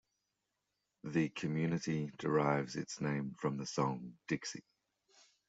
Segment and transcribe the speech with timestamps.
[1.03, 4.63] The community derives its name from the song "Dixie".